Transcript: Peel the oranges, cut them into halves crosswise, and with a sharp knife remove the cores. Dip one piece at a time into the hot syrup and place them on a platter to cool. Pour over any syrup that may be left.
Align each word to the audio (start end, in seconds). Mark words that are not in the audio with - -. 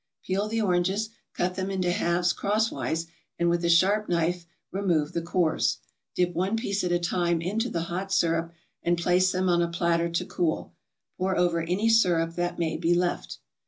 Peel 0.25 0.47
the 0.47 0.59
oranges, 0.63 1.09
cut 1.35 1.53
them 1.53 1.69
into 1.69 1.91
halves 1.91 2.33
crosswise, 2.33 3.05
and 3.37 3.51
with 3.51 3.63
a 3.63 3.69
sharp 3.69 4.09
knife 4.09 4.47
remove 4.71 5.13
the 5.13 5.21
cores. 5.21 5.77
Dip 6.15 6.33
one 6.33 6.55
piece 6.55 6.83
at 6.83 6.91
a 6.91 6.97
time 6.97 7.39
into 7.39 7.69
the 7.69 7.81
hot 7.83 8.11
syrup 8.11 8.51
and 8.81 8.97
place 8.97 9.31
them 9.31 9.47
on 9.47 9.61
a 9.61 9.67
platter 9.67 10.09
to 10.09 10.25
cool. 10.25 10.73
Pour 11.19 11.37
over 11.37 11.61
any 11.61 11.87
syrup 11.87 12.33
that 12.33 12.57
may 12.57 12.77
be 12.77 12.95
left. 12.95 13.37